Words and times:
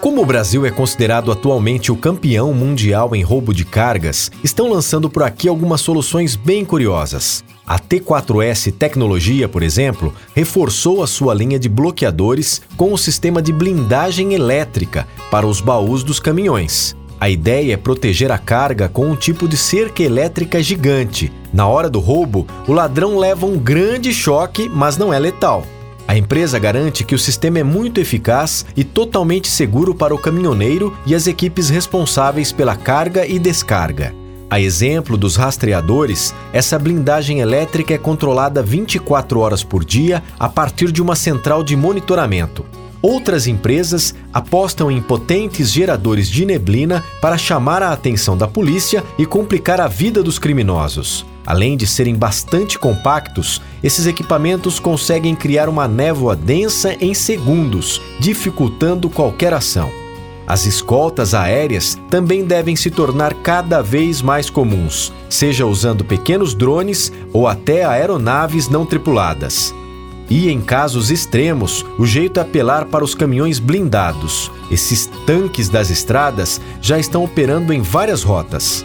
Como 0.00 0.22
o 0.22 0.26
Brasil 0.26 0.64
é 0.66 0.70
considerado 0.70 1.32
atualmente 1.32 1.90
o 1.90 1.96
campeão 1.96 2.52
mundial 2.52 3.16
em 3.16 3.22
roubo 3.22 3.52
de 3.52 3.64
cargas, 3.64 4.30
estão 4.44 4.70
lançando 4.70 5.08
por 5.08 5.22
aqui 5.22 5.48
algumas 5.48 5.80
soluções 5.80 6.36
bem 6.36 6.64
curiosas. 6.64 7.42
A 7.66 7.78
T4S 7.78 8.72
Tecnologia, 8.72 9.48
por 9.48 9.62
exemplo, 9.62 10.14
reforçou 10.34 11.02
a 11.02 11.06
sua 11.06 11.34
linha 11.34 11.58
de 11.58 11.68
bloqueadores 11.68 12.62
com 12.76 12.92
o 12.92 12.98
sistema 12.98 13.42
de 13.42 13.52
blindagem 13.52 14.34
elétrica 14.34 15.08
para 15.30 15.46
os 15.46 15.60
baús 15.60 16.04
dos 16.04 16.20
caminhões. 16.20 16.94
A 17.18 17.30
ideia 17.30 17.72
é 17.72 17.76
proteger 17.76 18.30
a 18.30 18.38
carga 18.38 18.90
com 18.90 19.06
um 19.06 19.16
tipo 19.16 19.48
de 19.48 19.56
cerca 19.56 20.02
elétrica 20.02 20.62
gigante. 20.62 21.32
Na 21.52 21.66
hora 21.66 21.88
do 21.88 21.98
roubo, 21.98 22.46
o 22.68 22.72
ladrão 22.72 23.18
leva 23.18 23.46
um 23.46 23.58
grande 23.58 24.12
choque, 24.12 24.68
mas 24.68 24.98
não 24.98 25.12
é 25.12 25.18
letal. 25.18 25.64
A 26.08 26.16
empresa 26.16 26.56
garante 26.58 27.02
que 27.02 27.16
o 27.16 27.18
sistema 27.18 27.58
é 27.58 27.64
muito 27.64 28.00
eficaz 28.00 28.64
e 28.76 28.84
totalmente 28.84 29.48
seguro 29.48 29.92
para 29.92 30.14
o 30.14 30.18
caminhoneiro 30.18 30.96
e 31.04 31.14
as 31.14 31.26
equipes 31.26 31.68
responsáveis 31.68 32.52
pela 32.52 32.76
carga 32.76 33.26
e 33.26 33.40
descarga. 33.40 34.14
A 34.48 34.60
exemplo 34.60 35.16
dos 35.16 35.34
rastreadores, 35.34 36.32
essa 36.52 36.78
blindagem 36.78 37.40
elétrica 37.40 37.92
é 37.92 37.98
controlada 37.98 38.62
24 38.62 39.40
horas 39.40 39.64
por 39.64 39.84
dia 39.84 40.22
a 40.38 40.48
partir 40.48 40.92
de 40.92 41.02
uma 41.02 41.16
central 41.16 41.64
de 41.64 41.74
monitoramento. 41.74 42.64
Outras 43.02 43.48
empresas 43.48 44.14
apostam 44.32 44.90
em 44.90 45.02
potentes 45.02 45.72
geradores 45.72 46.28
de 46.28 46.46
neblina 46.46 47.04
para 47.20 47.36
chamar 47.36 47.82
a 47.82 47.92
atenção 47.92 48.36
da 48.38 48.46
polícia 48.46 49.02
e 49.18 49.26
complicar 49.26 49.80
a 49.80 49.88
vida 49.88 50.22
dos 50.22 50.38
criminosos. 50.38 51.26
Além 51.46 51.76
de 51.76 51.86
serem 51.86 52.16
bastante 52.16 52.76
compactos, 52.76 53.62
esses 53.82 54.06
equipamentos 54.06 54.80
conseguem 54.80 55.36
criar 55.36 55.68
uma 55.68 55.86
névoa 55.86 56.34
densa 56.34 56.96
em 57.00 57.14
segundos, 57.14 58.02
dificultando 58.18 59.08
qualquer 59.08 59.54
ação. 59.54 59.88
As 60.46 60.64
escoltas 60.64 61.34
aéreas 61.34 61.98
também 62.10 62.44
devem 62.44 62.76
se 62.76 62.90
tornar 62.90 63.34
cada 63.34 63.82
vez 63.82 64.22
mais 64.22 64.50
comuns, 64.50 65.12
seja 65.28 65.66
usando 65.66 66.04
pequenos 66.04 66.54
drones 66.54 67.12
ou 67.32 67.48
até 67.48 67.84
aeronaves 67.84 68.68
não 68.68 68.86
tripuladas. 68.86 69.74
E 70.28 70.50
em 70.50 70.60
casos 70.60 71.10
extremos, 71.10 71.84
o 71.98 72.06
jeito 72.06 72.38
é 72.38 72.42
apelar 72.42 72.86
para 72.86 73.04
os 73.04 73.14
caminhões 73.14 73.60
blindados. 73.60 74.50
Esses 74.70 75.08
tanques 75.24 75.68
das 75.68 75.90
estradas 75.90 76.60
já 76.80 76.98
estão 76.98 77.22
operando 77.22 77.72
em 77.72 77.80
várias 77.80 78.24
rotas. 78.24 78.84